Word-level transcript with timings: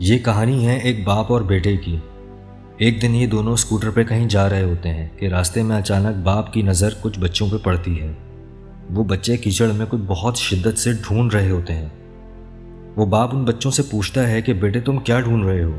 یہ 0.00 0.18
کہانی 0.18 0.66
ہے 0.66 0.76
ایک 0.76 1.04
باپ 1.04 1.32
اور 1.32 1.40
بیٹے 1.40 1.76
کی۔ 1.76 1.96
ایک 2.76 3.02
دن 3.02 3.14
یہ 3.14 3.26
دونوں 3.26 3.52
اسکوٹر 3.52 3.90
پہ 3.90 4.04
کہیں 4.04 4.28
جا 4.28 4.48
رہے 4.48 4.62
ہوتے 4.62 4.88
ہیں 4.88 5.08
کہ 5.16 5.26
راستے 5.26 5.62
میں 5.62 5.76
اچانک 5.76 6.16
باپ 6.22 6.52
کی 6.52 6.62
نظر 6.62 6.88
کچھ 7.00 7.20
بچوں 7.20 7.48
پہ 7.50 7.56
پڑتی 7.56 8.00
ہے۔ 8.00 8.12
وہ 8.90 9.04
بچے 9.04 9.36
کیچڑ 9.36 9.72
میں 9.72 9.86
کچھ 9.88 10.00
بہت 10.06 10.36
شدت 10.36 10.78
سے 10.78 10.92
ڈھونڈ 10.92 11.34
رہے 11.34 11.50
ہوتے 11.50 11.74
ہیں۔ 11.74 11.88
وہ 12.96 13.06
باپ 13.06 13.36
ان 13.36 13.44
بچوں 13.44 13.70
سے 13.70 13.82
پوچھتا 13.90 14.28
ہے 14.28 14.42
کہ 14.42 14.52
بیٹے 14.52 14.80
تم 14.80 14.98
کیا 14.98 15.20
ڈھونڈ 15.20 15.44
رہے 15.44 15.64
ہو؟ 15.64 15.76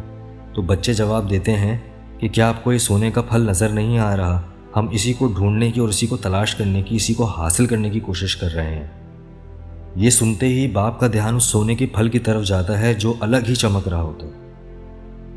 تو 0.54 0.62
بچے 0.62 0.94
جواب 0.94 1.30
دیتے 1.30 1.52
ہیں 1.52 1.78
کہ 2.18 2.30
کیا 2.30 2.50
آپ 2.50 2.64
کو 2.64 2.74
یہ 2.74 2.78
سونے 2.78 3.12
کا 3.12 3.22
پھل 3.22 3.42
نظر 3.42 3.70
نہیں 3.70 4.00
آ 4.00 4.18
رہا؟ 4.18 4.42
ہم 4.76 4.88
اسی 4.92 5.14
کو 5.14 5.28
ڈھونڈنے 5.28 5.72
کی 5.72 5.80
اور 5.80 5.90
اسی 5.90 6.08
کو 6.08 6.18
تلاش 6.18 6.56
کرنے 6.56 6.82
کی، 6.82 6.96
اسی 6.96 7.14
کو 7.14 7.26
حاصل 7.26 7.66
کرنے 7.66 7.90
کی 7.90 8.00
کوشش 8.00 8.36
کر 8.36 8.54
رہے 8.54 8.76
ہیں۔ 8.76 9.01
یہ 9.96 10.10
سنتے 10.10 10.48
ہی 10.48 10.68
باپ 10.68 11.00
کا 11.00 11.08
دھیان 11.08 11.36
اس 11.36 11.44
سونے 11.44 11.76
کے 11.76 11.86
پھل 11.86 12.10
کی 12.10 12.20
طرف 12.20 12.46
جاتا 12.46 12.80
ہے 12.80 12.94
جو 12.94 13.14
الگ 13.20 13.38
ہی 13.50 13.56
چمک 13.56 13.88
رہا 13.88 14.02
ہوتا 14.02 14.28
ہے۔ 14.28 14.32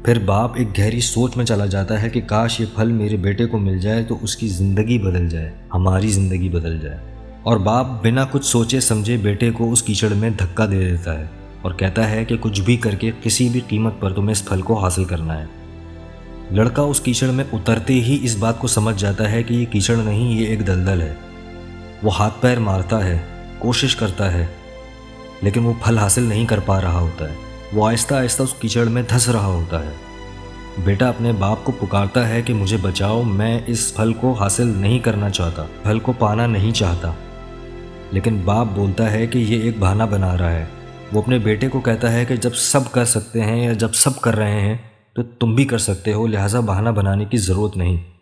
پھر 0.04 0.18
باپ 0.18 0.50
ایک 0.54 0.78
گہری 0.78 1.00
سوچ 1.00 1.36
میں 1.36 1.44
چلا 1.44 1.66
جاتا 1.66 2.02
ہے 2.02 2.10
کہ 2.10 2.20
کاش 2.20 2.60
یہ 2.60 2.66
پھل 2.74 2.92
میرے 2.92 3.16
بیٹے 3.16 3.46
کو 3.46 3.58
مل 3.58 3.78
جائے 3.78 4.04
تو 4.04 4.18
اس 4.22 4.36
کی 4.36 4.48
زندگی 4.48 4.98
بدل 4.98 5.28
جائے، 5.28 5.52
ہماری 5.74 6.08
زندگی 6.08 6.48
بدل 6.48 6.78
جائے۔ 6.78 6.98
اور 7.42 7.56
باپ 7.56 7.86
بنا 8.04 8.24
کچھ 8.30 8.46
سوچے 8.46 8.80
سمجھے 8.80 9.16
بیٹے 9.16 9.50
کو 9.50 9.72
اس 9.72 9.82
کیچڑ 9.82 10.08
میں 10.08 10.30
دھکا 10.30 10.66
دے 10.66 10.90
دیتا 10.90 11.18
ہے 11.18 11.24
اور 11.62 11.72
کہتا 11.72 12.10
ہے 12.10 12.24
کہ 12.24 12.36
کچھ 12.40 12.60
بھی 12.60 12.76
کر 12.76 12.94
کے 12.94 13.10
کسی 13.22 13.48
بھی 13.48 13.60
قیمت 13.68 13.92
پر 14.00 14.12
تمہیں 14.12 14.32
اس 14.32 14.44
پھل 14.44 14.62
کو 14.62 14.74
حاصل 14.78 15.04
کرنا 15.04 15.40
ہے۔ 15.40 15.46
لڑکا 16.50 16.82
اس 16.82 17.00
کیچڑ 17.00 17.26
میں 17.26 17.44
اترتے 17.52 17.94
ہی 17.94 18.18
اس 18.22 18.36
بات 18.36 18.58
کو 18.58 18.66
سمجھ 18.66 19.00
جاتا 19.00 19.30
ہے 19.30 19.42
کہ 19.42 19.54
یہ 19.54 19.64
کیچڑ 19.70 19.96
نہیں، 19.96 20.40
یہ 20.40 20.46
ایک 20.46 20.66
دلدل 20.66 21.00
ہے۔ 21.00 21.14
وہ 22.02 22.16
ہاتھ 22.18 22.34
پیر 22.40 22.58
مارتا 22.58 23.04
ہے۔ 23.04 23.18
کوشش 23.58 23.96
کرتا 23.96 24.32
ہے، 24.32 24.46
لیکن 25.42 25.64
وہ 25.64 25.72
پھل 25.84 25.98
حاصل 25.98 26.22
نہیں 26.22 26.46
کر 26.46 26.60
پا 26.60 26.80
رہا 26.80 26.98
ہوتا 26.98 27.28
ہے۔ 27.28 27.34
وہ 27.72 27.88
آہستہ 27.88 28.14
آہستہ 28.14 28.42
اس 28.42 28.54
کیچڑ 28.60 28.84
میں 28.84 29.02
دھس 29.14 29.28
رہا 29.28 29.46
ہوتا 29.46 29.82
ہے۔ 29.82 29.90
بیٹا 30.84 31.08
اپنے 31.08 31.32
باپ 31.32 31.64
کو 31.64 31.72
پکارتا 31.72 32.28
ہے 32.28 32.42
کہ 32.42 32.54
مجھے 32.54 32.76
بچاؤ، 32.76 33.22
میں 33.22 33.60
اس 33.66 33.96
پھل 33.96 34.12
کو 34.12 34.32
حاصل 34.32 34.66
نہیں 34.66 34.98
کرنا 34.98 35.30
چاہتا، 35.30 35.64
پھل 35.82 35.98
کو 35.98 36.12
پانا 36.12 36.46
نہیں 36.46 36.72
چاہتا۔ 36.72 37.12
لیکن 38.10 38.40
باپ 38.44 38.66
بولتا 38.74 39.12
ہے 39.12 39.26
کہ 39.26 39.38
یہ 39.38 39.62
ایک 39.62 39.78
بہانہ 39.78 40.02
بنا 40.02 40.38
رہا 40.38 40.52
ہے۔ 40.52 40.64
وہ 41.12 41.22
اپنے 41.22 41.38
بیٹے 41.38 41.68
کو 41.68 41.80
کہتا 41.80 42.12
ہے 42.12 42.24
کہ 42.24 42.36
جب 42.36 42.54
سب 42.54 42.92
کر 42.92 43.04
سکتے 43.04 43.40
ہیں 43.40 43.64
یا 43.64 43.72
جب 43.72 43.92
سب 43.92 44.20
کر 44.20 44.36
رہے 44.36 44.60
ہیں، 44.60 44.76
تو 45.14 45.22
تم 45.22 45.54
بھی 45.54 45.64
کر 45.64 45.78
سکتے 45.78 46.12
ہو، 46.12 46.26
لہٰذا 46.26 46.60
بہانہ 46.60 46.88
بنانے 46.88 47.24
کی 47.24 47.36
ضرورت 47.36 47.76
نہیں۔ 47.76 48.13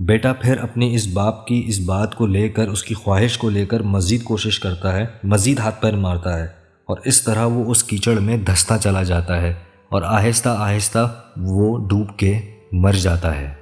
بیٹا 0.00 0.32
پھر 0.32 0.58
اپنی 0.58 0.94
اس 0.94 1.06
باپ 1.06 1.46
کی 1.46 1.64
اس 1.66 1.80
بات 1.80 2.14
کو 2.14 2.26
لے 2.26 2.48
کر، 2.48 2.68
اس 2.68 2.82
کی 2.82 2.94
خواہش 2.94 3.38
کو 3.38 3.50
لے 3.50 3.66
کر 3.66 3.82
مزید 3.82 4.22
کوشش 4.22 4.58
کرتا 4.58 4.96
ہے، 4.96 5.06
مزید 5.24 5.58
ہاتھ 5.58 5.82
پیر 5.82 5.96
مارتا 5.96 6.38
ہے 6.38 6.46
اور 6.86 6.96
اس 7.04 7.22
طرح 7.22 7.44
وہ 7.44 7.70
اس 7.70 7.84
کیچڑ 7.84 8.18
میں 8.18 8.36
دھستا 8.36 8.78
چلا 8.78 9.02
جاتا 9.02 9.42
ہے 9.42 9.54
اور 9.88 10.02
آہستہ 10.02 10.48
آہستہ 10.48 11.22
وہ 11.36 11.88
ڈوب 11.88 12.16
کے 12.16 12.40
مر 12.72 12.92
جاتا 12.92 13.40
ہے۔ 13.40 13.54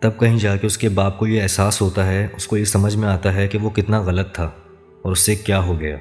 تب 0.00 0.10
کہیں 0.20 0.38
جا 0.38 0.56
کے 0.56 0.66
اس 0.66 0.78
کے 0.78 0.88
باپ 0.88 1.18
کو 1.18 1.26
یہ 1.26 1.42
احساس 1.42 1.80
ہوتا 1.80 2.06
ہے، 2.06 2.26
اس 2.36 2.46
کو 2.46 2.56
یہ 2.56 2.64
سمجھ 2.64 2.96
میں 2.96 3.08
آتا 3.08 3.34
ہے 3.34 3.48
کہ 3.48 3.58
وہ 3.58 3.70
کتنا 3.70 4.00
غلط 4.00 4.34
تھا 4.34 4.50
اور 5.02 5.12
اس 5.12 5.18
سے 5.18 5.34
کیا 5.34 5.60
ہو 5.60 5.80
گیا۔ 5.80 5.96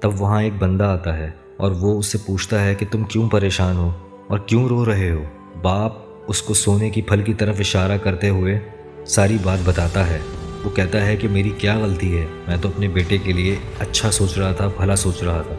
تب 0.00 0.20
وہاں 0.20 0.42
ایک 0.42 0.52
بندہ 0.58 0.84
آتا 0.84 1.18
ہے 1.18 1.30
اور 1.56 1.70
وہ 1.70 1.98
اس 1.98 2.06
سے 2.06 2.18
پوچھتا 2.26 2.64
ہے 2.64 2.74
کہ 2.74 2.86
تم 2.90 3.04
کیوں 3.04 3.28
پریشان 3.28 3.76
ہو 3.76 3.90
اور 4.28 4.38
کیوں 4.38 4.68
رو 4.68 4.86
رہے 4.86 5.10
ہو؟ 5.10 5.22
باپ 5.62 6.07
اس 6.28 6.42
کو 6.42 6.54
سونے 6.54 6.90
کی 6.90 7.02
پھل 7.02 7.22
کی 7.22 7.34
طرف 7.34 7.56
اشارہ 7.58 7.96
کرتے 7.96 8.28
ہوئے 8.28 8.58
ساری 9.06 9.36
بات 9.42 9.58
بتاتا 9.64 10.10
ہے۔ 10.10 10.18
وہ 10.64 10.70
کہتا 10.70 11.06
ہے 11.06 11.16
کہ 11.16 11.28
میری 11.28 11.50
کیا 11.50 11.78
غلطی 11.78 12.18
ہے؟ 12.18 12.24
میں 12.48 12.56
تو 12.60 12.68
اپنے 12.68 12.88
بیٹے 12.88 13.18
کے 13.18 13.32
لیے 13.32 13.56
اچھا 13.78 14.10
سوچ 14.10 14.38
رہا 14.38 14.52
تھا، 14.52 14.66
بھلا 14.66 14.96
سوچ 14.96 15.22
رہا 15.22 15.42
تھا۔ 15.42 15.54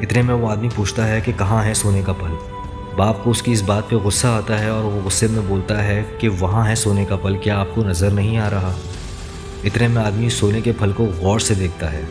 اتنے 0.00 0.22
میں 0.22 0.34
وہ 0.34 0.50
آدمی 0.50 0.68
پوچھتا 0.74 1.08
ہے 1.08 1.20
کہ 1.24 1.32
کہاں 1.38 1.64
ہے 1.64 1.74
سونے 1.74 2.02
کا 2.06 2.12
پھل؟ 2.12 2.34
باپ 2.96 3.24
کو 3.24 3.30
اس 3.30 3.42
کی 3.42 3.52
اس 3.52 3.62
بات 3.62 3.90
پہ 3.90 3.96
غصہ 3.96 4.26
آتا 4.26 4.60
ہے 4.60 4.68
اور 4.68 4.84
وہ 4.84 5.00
غصے 5.04 5.26
میں 5.26 5.42
بولتا 5.48 5.84
ہے 5.84 6.02
کہ 6.18 6.28
وہاں 6.28 6.68
ہے 6.68 6.74
سونے 6.74 7.04
کا 7.04 7.16
پھل، 7.16 7.36
کیا 7.36 7.58
آپ 7.58 7.74
کو 7.74 7.84
نظر 7.84 8.10
نہیں 8.10 8.38
آ 8.38 8.50
رہا؟ 8.50 8.72
اتنے 9.64 9.88
میں 9.88 10.02
آدمی 10.02 10.28
سونے 10.28 10.60
کے 10.60 10.72
پھل 10.72 10.92
کو 10.92 11.04
غور 11.04 11.38
سے 11.38 11.54
دیکھتا 11.54 11.92
ہے۔ 11.92 12.02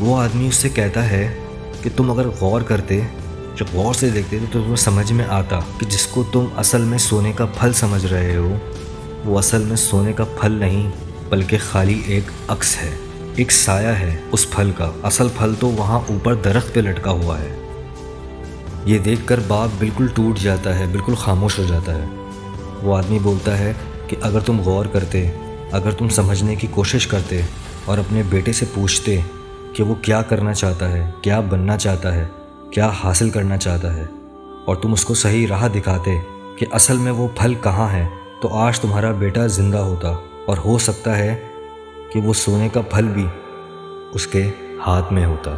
وہ 0.00 0.22
آدمی 0.22 0.48
اس 0.48 0.54
سے 0.54 0.68
کہتا 0.68 1.10
ہے 1.10 1.34
کہ 1.82 1.90
تم 1.96 2.10
اگر 2.10 2.28
غور 2.28 2.60
کرتے 2.60 3.00
جب 3.56 3.66
غور 3.72 3.94
سے 3.94 4.10
دیکھتے 4.10 4.38
تھے 4.38 4.46
تو 4.52 4.60
تمہیں 4.60 4.76
سمجھ 4.76 5.12
میں 5.12 5.24
آتا 5.28 5.60
کہ 5.78 5.86
جس 5.86 6.06
کو 6.06 6.24
تم 6.32 6.44
اصل 6.56 6.80
میں 6.80 6.98
سونے 6.98 7.32
کا 7.32 7.46
پھل 7.46 7.72
سمجھ 7.72 8.06
رہے 8.06 8.36
ہو، 8.36 8.54
وہ 9.24 9.38
اصل 9.38 9.64
میں 9.64 9.76
سونے 9.76 10.12
کا 10.12 10.24
پھل 10.24 10.52
نہیں، 10.52 10.90
بلکہ 11.28 11.58
خالی 11.70 12.00
ایک 12.06 12.22
عکس 12.48 12.76
ہے، 12.82 12.90
ایک 13.36 13.52
سایہ 13.52 13.86
ہے 13.86 14.16
اس 14.32 14.50
پھل 14.50 14.70
کا۔ 14.76 14.90
اصل 15.02 15.28
پھل 15.38 15.54
تو 15.60 15.68
وہاں 15.68 16.00
اوپر 16.08 16.34
درخت 16.34 16.74
پہ 16.74 16.80
لٹکا 16.80 17.10
ہوا 17.10 17.38
ہے۔ 17.38 17.56
یہ 18.84 18.98
دیکھ 18.98 19.20
کر 19.24 19.40
باپ 19.48 19.68
بالکل 19.78 20.06
ٹوٹ 20.14 20.38
جاتا 20.38 20.78
ہے، 20.78 20.86
بالکل 20.86 21.14
خاموش 21.14 21.58
ہو 21.58 21.64
جاتا 21.68 21.94
ہے۔ 21.94 22.06
وہ 22.82 22.96
آدمی 22.96 23.18
بولتا 23.18 23.58
ہے 23.58 23.72
کہ 24.06 24.16
اگر 24.22 24.40
تم 24.40 24.60
غور 24.60 24.86
کرتے، 24.86 25.30
اگر 25.72 25.90
تم 25.90 26.08
سمجھنے 26.08 26.56
کی 26.56 26.66
کوشش 26.70 27.06
کرتے 27.06 27.40
اور 27.84 27.98
اپنے 27.98 28.22
بیٹے 28.28 28.52
سے 28.52 28.66
پوچھتے 28.74 29.20
کہ 29.72 29.82
وہ 29.82 29.94
کیا 29.94 30.22
کرنا 30.22 30.54
چاہتا 30.54 30.92
ہے، 30.92 31.10
کیا 31.22 31.40
بننا 31.40 31.76
چاہتا 31.78 32.14
ہے 32.14 32.26
کیا 32.70 32.90
حاصل 33.04 33.30
کرنا 33.30 33.56
چاہتا 33.56 33.94
ہے؟ 33.94 34.06
اور 34.66 34.76
تم 34.76 34.92
اس 34.92 35.04
کو 35.04 35.14
صحیح 35.14 35.46
راہ 35.48 35.68
دکھاتے 35.68 36.18
کہ 36.56 36.66
اصل 36.70 36.96
میں 36.96 37.12
وہ 37.12 37.28
پھل 37.36 37.54
کہاں 37.62 37.92
ہے؟ 37.92 38.06
تو 38.42 38.48
آج 38.48 38.80
تمہارا 38.80 39.10
بیٹا 39.10 39.46
زندہ 39.46 39.78
ہوتا 39.78 40.08
اور 40.46 40.56
ہو 40.56 40.78
سکتا 40.78 41.18
ہے 41.18 41.46
کہ 42.12 42.20
وہ 42.20 42.32
سونے 42.32 42.68
کا 42.68 42.80
پھل 42.80 43.08
بھی 43.08 43.26
اس 44.12 44.26
کے 44.26 44.50
ہاتھ 44.86 45.12
میں 45.12 45.26
ہوتا۔ 45.26 45.50